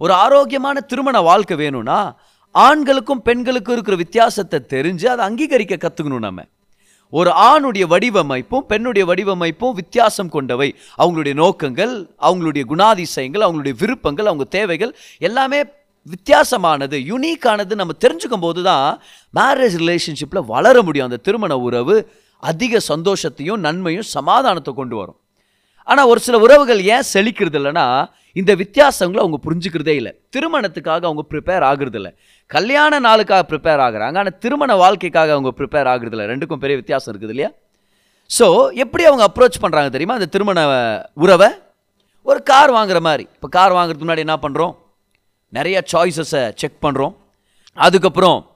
ஒரு 0.00 0.12
ஆரோக்கியமான 0.12 0.80
திருமண 0.80 1.20
வாழ்க்கை 1.20 1.56
வேணும்னா 1.56 1.98
ஆண்களுக்கும் 2.54 3.22
பெண்களுக்கும் 3.22 3.74
இருக்கிற 3.74 3.96
வித்தியாசத்தை 3.96 4.58
தெரிஞ்சு 4.68 5.06
அதை 5.06 5.22
அங்கீகரிக்க 5.26 5.74
கற்றுக்கணும் 5.76 6.18
நம்ம. 6.18 6.42
ஒரு 7.12 7.30
ஆணுடைய 7.30 7.84
வடிவமைப்பும் 7.86 8.66
பெண்ணுடைய 8.66 9.04
வடிவமைப்பும் 9.12 9.72
வித்தியாசம் 9.72 10.28
கொண்டவை. 10.28 10.68
அவங்களுடைய 10.98 11.34
நோக்கங்கள் 11.34 11.94
அவங்களுடைய 12.20 12.64
குணாதிசயங்கள் 12.68 13.44
அவங்களுடைய 13.46 13.74
விருப்பங்கள் 13.78 14.26
அவங்க 14.26 14.44
தேவைகள் 14.44 14.96
எல்லாமே 15.18 15.60
வித்தியாசமானது 16.12 16.96
யுனிக்கானது 17.10 17.74
நம்ம 17.80 17.94
தெரிஞ்சுக்கும் 18.04 18.44
போது 18.46 18.60
தான் 18.70 18.88
மேரேஜ் 19.38 19.76
ரிலேஷன்ஷிப்பில் 19.82 20.48
வளர 20.52 20.76
முடியும். 20.88 21.08
அந்த 21.10 21.20
திருமண 21.28 21.52
உறவு 21.68 21.96
அதிக 22.50 22.80
சந்தோஷத்தையும் 22.92 23.62
நன்மையும் 23.66 24.08
சமாதானத்தை 24.16 24.72
கொண்டு 24.80 24.96
வரும். 25.00 25.18
ஆனால் 25.90 26.08
ஒரு 26.12 26.20
சில 26.24 26.38
உறவுகள் 26.44 26.80
ஏன் 26.94 27.06
செழிக்கிறது 27.14 27.58
இல்லைன்னா 27.60 27.84
இந்த 28.40 28.52
வித்தியாசங்களை 28.62 29.20
அவங்க 29.22 29.38
புரிஞ்சுக்கிறதே 29.44 29.94
இல்லை. 30.00 30.12
திருமணத்துக்காக 30.34 31.06
அவங்க 31.08 31.22
ப்ரிப்பேர் 31.32 31.64
ஆகுறதில்ல. 31.70 32.08
கல்யாண 32.54 32.98
நாளுக்காக 33.06 33.44
ப்ரிப்பேர் 33.50 33.82
ஆகுறாங்க. 33.86 34.16
ஆனால் 34.22 34.36
திருமண 34.44 34.74
வாழ்க்கைக்காக 34.82 35.32
அவங்க 35.36 35.52
ப்ரிப்பேர் 35.60 35.90
ஆகுறதில்ல. 35.92 36.26
ரெண்டுக்கும் 36.32 36.62
பெரிய 36.64 36.76
வித்தியாசம் 36.80 37.10
இருக்குது 37.12 37.34
இல்லையா? 37.34 37.50
ஸோ 38.30 38.46
எப்படி 38.84 39.04
அவங்க 39.10 39.24
அப்ரோச் 39.28 39.62
பண்ணுறாங்க 39.64 39.90
தெரியுமா? 39.94 40.18
அந்த 40.20 40.28
திருமண 40.34 40.60
உறவை? 41.24 41.50
ஒரு 42.30 42.40
கார் 42.50 42.70
வாங்குற 42.76 43.00
மாதிரி. 43.08 43.24
இப்போ 43.36 43.48
கார் 43.56 43.76
வாங்குறதுக்கு 43.78 44.06
முன்னாடி 44.06 44.26
என்ன 44.26 44.36
பண்ணுறோம் 44.44 44.74
நிறைய 45.48 45.84
சாய்ஸஸை 45.92 46.52
செக் 46.54 46.84
பண்ணுறோம் 46.84 47.14
அதுக்கப்புறம் 47.72 48.50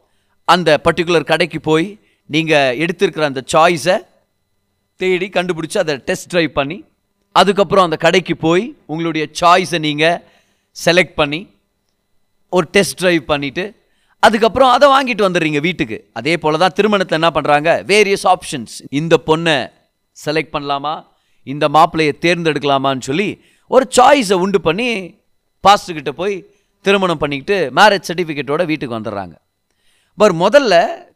அந்த 0.44 0.80
பர்டிகுலர் 0.84 1.24
கடைக்கு 1.24 1.60
போய் 1.60 1.98
நீங்கள் 2.26 2.76
எடுத்திருக்கிற 2.76 3.20
அந்த 3.20 3.44
சாய்ஸை 3.52 4.04
தேடி 4.96 5.28
கண்டுபிடிச்சி 5.28 5.78
அதை 5.78 5.96
டெஸ்ட் 5.96 6.34
ட்ரைவ் 6.34 6.48
பண்ணி 6.48 6.84
அதுக்கப்புறம் 7.32 7.84
அந்த 7.84 7.96
கடைக்கு 7.96 8.36
போய் 8.36 8.76
உங்களுடைய 8.86 9.28
சாய்ஸை 9.40 9.78
நீங்கள் 9.78 10.22
செலக்ட் 10.84 11.14
பண்ணி 11.14 11.56
ஒரு 12.48 12.68
டெஸ்ட் 12.70 13.04
ட்ரைவ் 13.04 13.20
பண்ணிவிட்டு 13.28 13.80
அதுக்கப்புறம் 14.20 14.70
அதை 14.70 14.88
வாங்கிட்டு 14.88 15.26
வந்துடுறீங்க 15.26 15.60
வீட்டுக்கு. 15.60 16.10
அதே 16.12 16.36
போல் 16.36 16.58
தான் 16.58 16.72
திருமணத்தில் 16.72 17.22
என்ன 17.22 17.40
பண்ணுறாங்க 17.40 17.84
வேரியஸ் 17.84 18.26
ஆப்ஷன்ஸ் 18.26 18.82
இந்த 18.90 19.20
பொண்ணை 19.26 19.70
செலக்ட் 20.24 20.52
பண்ணலாமா? 20.52 21.04
இந்த 21.44 21.68
மாப்பிள்ளையை 21.68 22.12
தேர்ந்தெடுக்கலாமான்னு 22.20 23.00
சொல்லி 23.00 23.44
ஒரு 23.66 23.88
சாய்ஸை 23.96 24.32
உண்டு 24.32 24.60
பண்ணி 24.60 25.14
பாஸ்ட்டுக்கிட்ட 25.64 26.10
போய் 26.10 26.51
திருமணம் 26.86 27.20
பண்ணிக்கிட்டு 27.22 27.56
மேரேஜ் 27.78 28.08
சர்டிஃபிகேட்டோட 28.08 28.62
வீட்டுக்கு 28.70 28.96
வந்துடுறாங்க. 28.98 29.34
பர் 30.20 30.34
முதல்ல 30.44 30.74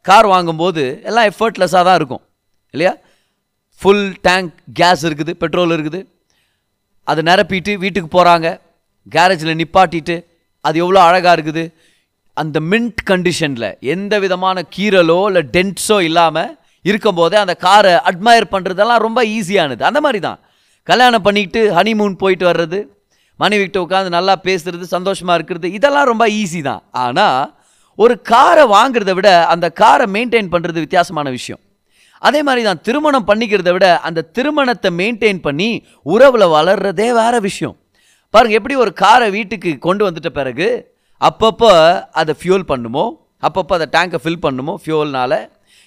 கார் 0.09 0.27
வாங்கும்போது 0.33 0.83
எல்லாம் 1.09 1.27
எஃபர்ட்லெஸ்ஸாக 1.31 1.83
தான் 1.87 1.97
இருக்கும். 1.99 2.23
இல்லையா? 2.73 2.93
ஃபுல் 3.81 4.05
டேங்க் 4.27 4.53
கேஸ் 4.79 5.03
இருக்குது 5.07 5.33
பெட்ரோல் 5.41 5.75
இருக்குது. 5.77 5.99
அதை 7.07 7.21
நிரப்பிட்டு 7.29 7.73
வீட்டுக்கு 7.83 8.09
போகிறாங்க 8.15 8.47
கேரேஜில் 9.15 9.59
நிப்பாட்டிட்டு 9.61 10.15
அது 10.65 10.77
எவ்வளோ 10.83 10.99
அழகாக 11.09 11.35
இருக்குது. 11.37 11.63
அந்த 12.37 12.57
மின்ட் 12.71 13.01
கண்டிஷனில் 13.09 13.69
எந்த 13.93 14.13
விதமான 14.23 14.63
கீரலோ 14.75 15.19
இல்லை 15.29 15.43
டென்ட்ஸோ 15.55 15.97
இல்லாமல் 16.09 16.51
இருக்கும்போதே 16.85 17.37
அந்த 17.43 17.53
காரை 17.65 17.93
அட்மயர் 18.09 18.51
பண்ணுறதெல்லாம் 18.53 19.03
ரொம்ப 19.05 19.19
ஈஸியானது 19.37 19.83
அந்த 19.89 19.99
மாதிரி 20.05 20.19
தான். 20.27 20.39
கல்யாணம் 20.87 21.25
பண்ணிக்கிட்டு 21.27 21.61
ஹனிமூன் 21.77 22.13
போயிட்டு 22.23 22.45
வர்றது 22.49 22.79
மனைவிக்கிட்ட 23.39 23.79
உட்காந்து 23.85 24.11
நல்லா 24.17 24.35
பேசுறது 24.47 24.85
சந்தோஷமாக 24.95 25.37
இருக்கிறது 25.39 25.67
இதெல்லாம் 25.77 26.09
ரொம்ப 26.11 26.25
ஈஸி 26.41 26.61
தான். 26.69 26.83
ஆனால் 27.05 27.41
ஒரு 27.99 28.15
காரை 28.31 28.65
வாங்குறத 28.75 29.11
விட 29.17 29.29
அந்த 29.53 29.65
காரை 29.81 30.05
மெயின்டைன் 30.15 30.51
பண்ணுறது 30.53 30.83
வித்தியாசமான 30.85 31.27
விஷயம். 31.37 31.61
அதே 32.21 32.39
மாதிரி 32.47 32.61
தான் 32.67 32.81
திருமணம் 32.87 33.27
பண்ணிக்கிறத 33.29 33.71
விட 33.75 33.87
அந்த 34.07 34.25
திருமணத்தை 34.37 34.89
மெயின்டைன் 35.01 35.41
பண்ணி 35.47 35.69
உறவில் 36.13 36.53
வளர்றதே 36.57 37.09
வேற 37.19 37.35
விஷயம். 37.47 37.75
பாருங்க 38.33 38.55
எப்படி 38.59 38.75
ஒரு 38.83 38.91
காரை 39.03 39.27
வீட்டுக்கு 39.37 39.71
கொண்டு 39.87 40.03
வந்துட்ட 40.07 40.29
பிறகு 40.39 40.67
அப்பப்போ 41.21 41.71
அதை 42.21 42.33
ஃபியூல் 42.39 42.65
பண்ணுமோ 42.71 43.05
அப்பப்போ 43.47 43.73
அதை 43.77 43.87
டேங்கை 43.95 44.19
ஃபில் 44.23 44.43
பண்ணுமோ 44.45 44.73
ஃபியூல்னால் 44.83 45.39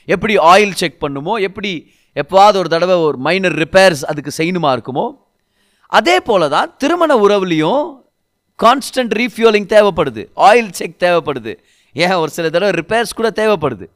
எப்படி 0.08 0.34
ஆயில் 0.52 0.78
செக் 0.80 1.02
பண்ணுமோ 1.04 1.34
எப்படி 1.48 1.72
எப்போவாவது 2.16 2.56
ஒரு 2.62 2.68
தடவை 2.74 2.94
ஒரு 3.08 3.18
மைனர் 3.26 3.56
ரிப்பேர்ஸ் 3.62 4.02
அதுக்கு 4.10 4.32
செய்யணுமா 4.38 4.70
இருக்குமோ 4.76 5.04
அதே 5.98 6.16
போல 6.28 6.48
தான் 6.48 6.68
திருமண 6.82 7.12
உறவுலையும் 7.24 7.84
கான்ஸ்டன்ட் 8.58 9.14
ரீஃபியூலிங் 9.20 9.68
தேவைப்படுது. 9.74 10.22
ஆயில் 10.48 10.70
செக் 10.78 11.00
தேவைப்படுது. 11.04 11.52
ஏன்? 11.92 12.18
ஒரு 12.22 12.30
சில 12.36 12.50
தடவை 12.50 12.72
ரிப்பேர்ஸ் 12.80 13.18
கூட 13.20 13.28
தேவைப்படுது. 13.40 13.86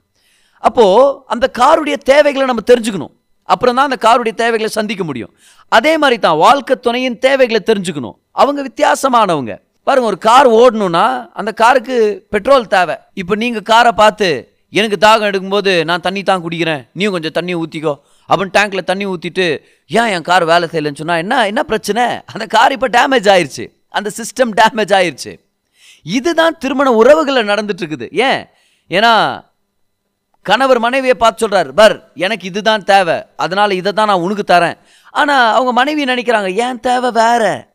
அப்போது 0.68 1.18
அந்த 1.26 1.46
காருடைய 1.58 1.96
தேவைகளை 2.12 2.46
நம்ம 2.46 2.64
தெரிஞ்சுக்கணும். 2.70 3.12
அப்புறம் 3.48 3.76
தான் 3.78 3.88
அந்த 3.90 3.98
காருடைய 4.06 4.34
தேவைகளை 4.42 4.70
சந்திக்க 4.78 5.04
முடியும். 5.04 5.32
அதே 5.68 5.92
மாதிரி 5.98 6.20
தான் 6.20 6.36
வாழ்க்கை 6.36 6.76
துணையின் 6.76 7.18
தேவைகளை 7.18 7.60
தெரிஞ்சுக்கணும். 7.70 8.16
அவங்க 8.42 8.60
வித்தியாசமானவங்க. 8.68 9.54
பாருங்கள் 9.86 10.10
ஒரு 10.12 10.18
கார் 10.26 10.48
ஓடணும்னா 10.60 11.06
அந்த 11.32 11.52
காருக்கு 11.52 11.96
பெட்ரோல் 12.30 12.72
தேவை. 12.74 12.96
இப்போ 13.22 13.34
நீங்கள் 13.34 13.66
காரை 13.72 13.92
பார்த்து 13.92 14.28
எனக்கு 14.78 14.96
தாகம் 15.06 15.28
எடுக்கும்போது 15.30 15.84
நான் 15.84 16.04
தண்ணி 16.06 16.22
தான் 16.22 16.44
குடிக்கிறேன். 16.44 16.82
நீயும் 16.92 17.12
கொஞ்சம் 17.12 17.36
தண்ணி 17.38 17.54
ஊற்றிக்கோ 17.54 17.94
அப்படின்னு 18.28 18.56
டேங்க்கில் 18.58 18.88
தண்ணி 18.90 19.06
ஊற்றிட்டு 19.06 19.46
ஏன் 19.86 20.06
என் 20.06 20.22
கார் 20.22 20.44
வேலை 20.44 20.68
செய்யலைன்னு 20.72 20.94
சொன்னால் 20.94 21.18
என்ன 21.18 21.46
என்ன 21.46 21.62
பிரச்சனை? 21.62 22.04
அந்த 22.32 22.46
கார் 22.46 22.72
இப்போ 22.72 22.88
டேமேஜ் 22.88 23.28
ஆயிடுச்சு 23.34 23.64
அந்த 23.88 24.10
சிஸ்டம் 24.18 24.52
டேமேஜ் 24.60 24.94
ஆயிடுச்சு 25.00 25.42
இதுதான் 26.02 26.58
திருமண 26.58 26.92
உறவுகளில் 26.92 27.50
நடந்துட்டுருக்குது. 27.50 28.06
ஏன்? 28.12 28.46
ஏன்னா 28.90 29.44
கணவர் 30.42 30.78
மனைவியை 30.78 31.14
பார்த்து 31.14 31.40
சொல்கிறார் 31.40 31.74
பர் 31.74 32.12
எனக்கு 32.14 32.46
இதுதான் 32.46 32.84
தேவை. 32.84 33.24
அதனால் 33.36 33.70
இதை 33.70 33.92
தான் 33.92 34.06
நான் 34.06 34.20
உனக்கு 34.20 34.54
தரேன். 34.54 34.76
ஆனால் 35.10 35.52
அவங்க 35.52 35.72
மனைவி 35.72 36.04
நினைக்கிறாங்க 36.04 36.54
ஏன் 36.54 36.80
தேவை 36.80 37.10
வேற? 37.10 37.72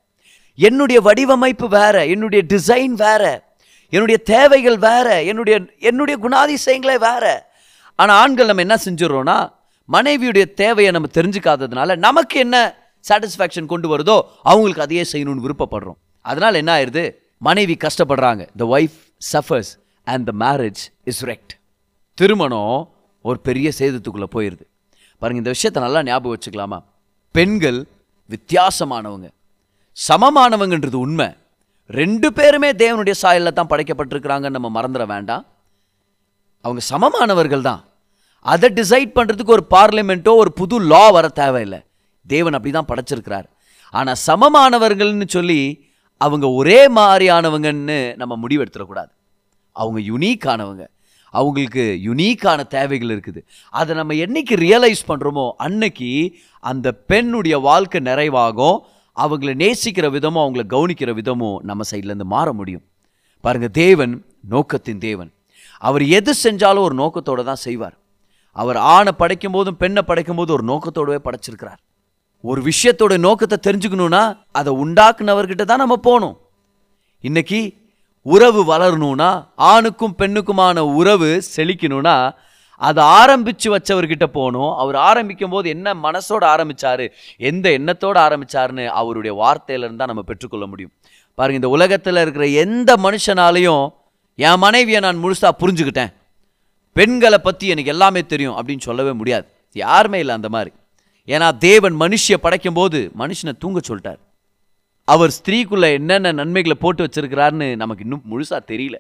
என்னுடைய 0.56 1.02
வடிவமைப்பு 1.02 1.68
வேற. 1.68 2.06
என்னுடைய 2.06 2.44
டிசைன் 2.54 2.94
வேற. 3.06 3.24
என்னுடைய 3.90 4.18
தேவைகள் 4.24 4.78
வேற. 4.78 5.24
என்னுடைய 5.24 5.62
என்னுடைய 5.80 6.30
குணாதிசயங்களே 6.30 6.98
வேற. 6.98 7.52
ஆனால் 7.96 8.18
ஆண்கள் 8.22 8.46
நம்ம 8.46 8.62
என்ன 8.62 8.78
செஞ்சிடறோன்னா 8.86 9.58
மனைவியுடைய 9.96 10.54
தேவையை 10.54 10.94
நம்ம 10.94 11.10
தெரிஞ்சுக்காததுனால 11.14 11.98
நமக்கு 11.98 12.40
என்ன 12.40 12.58
சாட்டிஸ்ஃபேக்ஷன் 13.10 13.66
கொண்டு 13.66 13.98
வருதோ 13.98 14.22
அவங்களுக்கு 14.44 14.82
அதையே 14.82 15.04
செய்யணும்னு 15.12 15.46
விருப்பப்படுறோம். 15.46 16.00
அதனால் 16.22 16.54
என்ன 16.54 16.72
ஆயிடுது 16.78 17.04
மனைவி 17.38 17.78
கஷ்டப்படுறாங்க. 17.86 18.48
The 18.56 18.66
wife 18.78 18.98
suffers 19.34 19.72
and 20.04 20.26
the 20.30 20.34
marriage 20.46 20.82
is 21.04 21.26
wrecked 21.26 21.54
திருமணம் 22.14 22.92
ஒரு 23.22 23.40
பெரிய 23.40 23.72
சேதத்துக்குள்ளே 23.80 24.30
போயிடுது 24.36 24.66
பாருங்கள் 25.22 25.44
இந்த 25.44 25.50
விஷயத்தை 25.50 25.84
நல்லா 25.84 26.04
ஞாபகம் 26.04 26.34
வச்சுக்கலாமா? 26.36 26.80
பெண்கள் 27.32 27.80
வித்தியாசமானவங்க. 28.30 29.28
சமமானவங்கன்றது 30.08 30.98
உண்மை. 31.06 31.28
ரெண்டு 31.90 32.34
பேருமே 32.34 32.70
தேவனுடைய 32.72 33.16
சாயலில் 33.22 33.58
தான் 33.60 33.70
படைக்கப்பட்டிருக்கிறாங்கன்னு 33.70 34.58
நம்ம 34.58 34.82
மறந்துட 34.82 35.06
வேண்டாம். 35.06 35.46
அவங்க 36.62 36.82
சமமானவர்கள் 36.92 37.62
தான். 37.62 37.82
அதை 38.46 38.68
டிசைட் 38.80 39.12
பண்ணுறதுக்கு 39.18 39.56
ஒரு 39.58 39.66
பார்லிமெண்ட்டோ 39.76 40.34
ஒரு 40.44 40.52
புது 40.60 40.76
லா 40.92 41.04
வர 41.16 41.28
தேவையில்லை. 41.42 41.80
தேவன் 42.26 42.56
அப்படி 42.58 42.72
தான் 42.78 42.90
படைச்சிருக்கிறார். 42.92 43.48
ஆனால் 43.94 44.20
சமமானவர்கள்னு 44.28 45.28
சொல்லி 45.38 45.60
அவங்க 46.22 46.46
ஒரே 46.60 46.80
மாதிரியானவங்கன்னு 46.98 48.00
நம்ம 48.22 48.34
முடிவெடுத்துடக்கூடாது 48.44 49.12
அவங்க 49.76 50.00
யுனீக்கானவங்க 50.12 50.86
அவங்களுக்கு 51.34 51.84
யுனீக்கான 52.06 52.60
தேவைகள் 52.76 53.12
இருக்குது. 53.16 53.42
அதை 53.80 53.92
நம்ம 54.00 54.16
என்னைக்கு 54.26 54.56
ரியலைஸ் 54.68 55.02
பண்ணுறோமோ 55.10 55.46
அன்னைக்கு 55.66 56.10
அந்த 56.64 56.88
பெண்ணுடைய 57.12 57.56
வாழ்க்கை 57.68 58.00
நிறைவாகும். 58.10 58.78
அவங்கள 59.18 59.52
நேசிக்கிற 59.62 60.08
விதமும் 60.16 60.44
அவங்கள 60.44 60.64
கவனிக்கிற 60.74 61.12
விதமும் 61.20 61.58
நம்ம 61.70 61.86
சைட்லேருந்து 61.92 62.28
மாற 62.36 62.48
முடியும். 62.60 62.84
பாருங்கள் 63.44 63.74
தேவன் 63.84 64.14
நோக்கத்தின் 64.54 65.02
தேவன். 65.08 65.32
அவர் 65.88 66.04
எது 66.20 66.32
செஞ்சாலும் 66.46 66.86
ஒரு 66.88 66.96
நோக்கத்தோடு 67.02 67.44
தான் 67.50 67.64
செய்வார். 67.68 67.96
அவர் 68.56 68.78
ஆணை 68.94 69.12
படைக்கும் 69.18 69.56
போதும் 69.58 69.78
பெண்ணை 69.78 70.02
படைக்கும் 70.02 70.40
போது 70.40 70.54
ஒரு 70.54 70.64
நோக்கத்தோடவே 70.72 71.20
படைச்சிருக்கிறார். 71.26 71.80
ஒரு 72.44 72.62
விஷயத்தோட 72.70 73.14
நோக்கத்தை 73.26 73.58
தெரிஞ்சுக்கணும்னா 73.68 74.22
அதை 74.52 74.72
உண்டாக்குனவர்கிட்ட 74.84 75.64
தான் 75.72 75.84
நம்ம 75.84 75.96
போகணும். 75.96 76.36
இன்னைக்கு 77.24 77.60
உறவு 78.26 78.62
வளரணும்னா 78.74 79.30
ஆணுக்கும் 79.56 80.16
பெண்ணுக்குமான 80.22 80.80
உறவு 81.00 81.30
செழிக்கணும்னா 81.56 82.16
அதை 82.82 83.04
ஆரம்பித்து 83.04 83.68
வச்சவர்கிட்ட 83.76 84.26
போகணும். 84.38 84.72
அவர் 84.82 84.98
ஆரம்பிக்கும் 85.10 85.54
போது 85.54 85.70
என்ன 85.76 85.94
மனசோட 86.06 86.44
ஆரம்பித்தார் 86.54 87.04
எந்த 87.38 87.66
எண்ணத்தோடு 87.78 88.20
ஆரம்பிச்சாருன்னு 88.26 88.86
அவருடைய 89.02 89.34
வார்த்தையிலேருந்து 89.42 90.02
தான் 90.02 90.12
நம்ம 90.14 90.26
பெற்றுக்கொள்ள 90.30 90.66
முடியும். 90.66 90.94
பாருங்கள் 91.38 91.62
இந்த 91.62 91.72
உலகத்தில் 91.78 92.22
இருக்கிற 92.24 92.46
எந்த 92.64 92.94
மனுஷனாலையும் 93.06 93.84
என் 94.36 94.62
மனைவியை 94.66 95.02
நான் 95.08 95.24
முழுசாக 95.24 95.54
புரிஞ்சுக்கிட்டேன். 95.64 96.14
பெண்களை 97.00 97.40
பற்றி 97.48 97.66
எனக்கு 97.74 97.94
எல்லாமே 97.96 98.22
தெரியும் 98.32 98.56
அப்படின்னு 98.58 98.88
சொல்லவே 98.90 99.12
முடியாது. 99.20 99.46
யாருமே 99.86 100.20
இல்லை 100.24 100.34
அந்த 100.40 100.50
மாதிரி. 100.56 100.72
ஏன்னா 101.34 101.48
தேவன் 101.68 101.96
மனுஷியை 102.04 102.38
படைக்கும் 102.46 102.78
போது 102.80 103.00
மனுஷனை 103.22 103.54
தூங்க 103.64 103.80
சொல்லிட்டார். 103.88 104.20
அவர் 105.08 105.32
ஸ்திரீக்குள்ளே 105.38 105.90
என்னென்ன 106.00 106.32
நன்மைகளை 106.40 106.76
போட்டு 106.84 107.04
வச்சுருக்கிறாருன்னு 107.06 107.68
நமக்கு 107.82 108.04
இன்னும் 108.06 108.26
முழுசாக 108.32 108.62
தெரியல. 108.72 108.98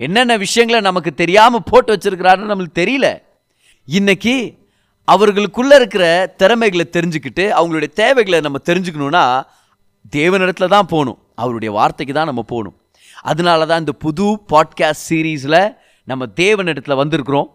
என்னென்ன 0.00 0.32
விஷயங்களை 0.44 0.80
நமக்கு 0.88 1.10
தெரியாமல் 1.20 1.66
போட்டு 1.70 1.90
வச்சிருக்கிறாருன்னு 1.94 2.50
நம்மளுக்கு 2.52 2.80
தெரியல. 2.82 3.08
இன்னைக்கு 3.88 4.34
அவர்களுக்குள்ளே 5.08 5.74
இருக்கிற 5.80 6.04
திறமைகளை 6.40 6.86
தெரிஞ்சுக்கிட்டு 6.96 7.44
அவங்களுடைய 7.58 7.90
தேவைகளை 8.02 8.38
நம்ம 8.46 8.60
தெரிஞ்சுக்கணுன்னா 8.70 9.24
தேவனிடத்துல 10.16 10.68
தான் 10.74 10.90
போகணும். 10.92 11.18
அவருடைய 11.42 11.70
வார்த்தைக்கு 11.78 12.14
தான் 12.14 12.30
நம்ம 12.30 12.42
போகணும். 12.52 12.76
அதனால 13.30 13.66
தான் 13.70 13.82
இந்த 13.84 13.94
புது 14.04 14.26
பாட்காஸ்ட் 14.52 15.06
சீரீஸில் 15.08 15.60
நம்ம 16.10 16.26
தேவனிடத்தில் 16.42 17.00
வந்திருக்கிறோம். 17.02 17.48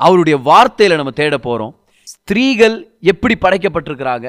அவருடைய 0.00 0.36
வார்த்தையில் 0.48 0.98
நம்ம 1.00 1.12
தேட 1.20 1.36
போகிறோம் 1.38 1.72
ஸ்திரீகள் 2.12 2.76
எப்படி 3.12 3.34
படைக்கப்பட்டிருக்கிறாங்க? 3.44 4.26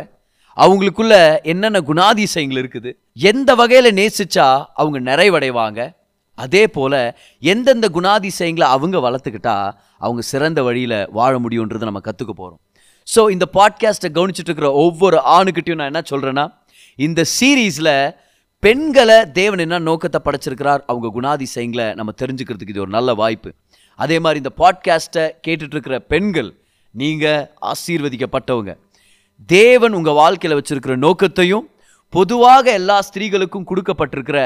அவங்களுக்குள்ள 0.58 1.16
என்னென்ன 1.52 1.80
குணாதிசயங்கள் 1.90 2.60
இருக்குது? 2.62 2.92
எந்த 3.30 3.50
வகையில் 3.62 3.90
நேசிச்சா 4.00 4.48
அவங்க 4.82 5.00
நிறைவடைவாங்க? 5.10 5.80
அதே 6.38 6.64
போல் 6.68 7.00
எந்தெந்த 7.52 7.88
குணாதிசயங்களை 7.98 8.68
அவங்க 8.76 8.98
வளர்த்துக்கிட்டா 9.06 9.56
அவங்க 10.06 10.22
சிறந்த 10.32 10.60
வழியில் 10.68 11.00
வாழ 11.18 11.34
முடியுன்றதை 11.40 11.86
நம்ம 11.90 12.02
கற்றுக்க 12.08 12.34
போகிறோம் 12.42 12.62
ஸோ 13.08 13.22
இந்த 13.36 13.46
பாட்காஸ்ட்டை 13.58 14.10
கவனிச்சுட்டு 14.18 14.52
இருக்கிற 14.52 14.70
ஒவ்வொரு 14.84 15.18
ஆணுக்கிட்டையும் 15.38 15.80
நான் 15.82 15.92
என்ன 15.94 16.04
சொல்கிறேன்னா 16.10 16.46
இந்த 16.96 17.22
சீரீஸில் 17.38 17.96
பெண்களை 18.64 19.18
தேவன் 19.32 19.62
என்ன 19.64 19.80
நோக்கத்தை 19.80 20.20
படைச்சிருக்கிறார்? 20.26 20.82
அவங்க 20.90 21.08
குணாதிசயங்களை 21.18 21.88
நம்ம 21.96 22.14
தெரிஞ்சுக்கிறதுக்கு 22.22 22.74
இது 22.74 22.84
ஒரு 22.86 22.94
நல்ல 22.98 23.14
வாய்ப்பு. 23.14 23.50
அதே 24.00 24.18
மாதிரி 24.20 24.42
இந்த 24.44 24.54
பாட்காஸ்ட்டை 24.64 25.26
கேட்டுட்ருக்கிற 25.48 25.98
பெண்கள் 26.14 26.50
நீங்கள் 26.96 27.46
ஆசீர்வதிக்கப்பட்டவங்க. 27.72 28.74
தேவன் 29.50 29.94
உங்கள் 29.94 30.14
வாழ்க்கையில் 30.14 30.58
வச்சுருக்கிற 30.60 30.96
நோக்கத்தையும் 30.96 31.66
பொதுவாக 32.14 32.66
எல்லா 32.72 32.98
ஸ்திரீகளுக்கும் 33.08 33.70
கொடுக்கப்பட்டிருக்கிற 33.72 34.40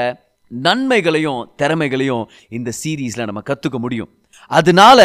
நன்மைகளையும் 0.50 1.42
திறமைகளையும் 1.56 2.24
இந்த 2.48 2.70
சீரீஸில் 2.80 3.28
நம்ம 3.28 3.42
கற்றுக்க 3.50 3.78
முடியும். 3.78 4.10
அதனால 4.50 5.00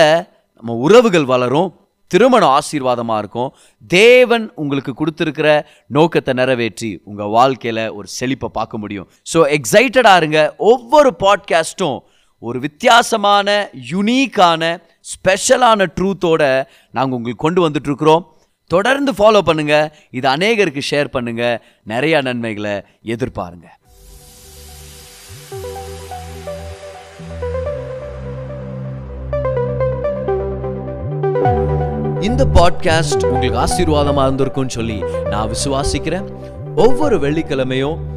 நம்ம 0.57 0.73
உறவுகள் 0.85 1.27
வளரும் 1.33 1.69
திருமணம் 2.11 2.53
ஆசீர்வாதமாக 2.57 3.17
இருக்கும். 3.17 3.49
தேவன் 3.87 4.45
உங்களுக்கு 4.55 4.91
கொடுத்துருக்கிற 4.93 5.49
நோக்கத்தை 5.87 6.33
நிறைவேற்றி 6.33 7.01
உங்கள் 7.03 7.33
வாழ்க்கையில் 7.37 7.83
ஒரு 7.89 8.07
செழிப்பை 8.07 8.49
பார்க்க 8.53 8.77
முடியும். 8.77 9.07
ஸோ 9.33 9.39
எக்ஸைட்டடாக 9.57 10.21
இருங்க. 10.21 10.41
ஒவ்வொரு 10.57 11.11
பாட்காஸ்ட்டும் 11.19 11.97
ஒரு 12.39 12.59
வித்தியாசமான 12.59 13.69
யுனீக்கான 13.91 14.63
ஸ்பெஷலான 15.11 15.87
ட்ரூத்தோட 15.95 16.63
நாங்கள் 16.91 17.17
உங்களுக்கு 17.17 17.45
கொண்டு 17.45 17.69
வந்துட்ருக்குறோம் 17.69 18.25
தொடர்ந்து 18.67 19.11
ஃபாலோ 19.11 19.41
பண்ணுங்கள் 19.45 19.91
இது 20.11 20.29
அநேகருக்கு 20.29 20.81
ஷேர் 20.91 21.09
பண்ணுங்கள் 21.13 21.59
நிறையா 21.87 22.21
நன்மைகளை 22.21 22.81
எதிர்பாருங்க. 23.05 23.67
இந்த 32.21 32.45
பாட்காஸ்ட் 32.53 33.25
உங்களுக்கு 33.25 33.59
ஆசீர்வாதமாக 33.59 34.27
இருந்திருக்கும்னு 34.27 34.75
சொல்லி 34.77 35.03
நான் 35.29 35.51
விசுவாசிக்கிறேன். 35.51 36.27
ஒவ்வொரு 36.75 37.19
வெள்ளிக்கிழமையும் 37.19 38.16